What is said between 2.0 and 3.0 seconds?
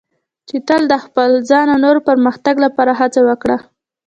پرمختګ لپاره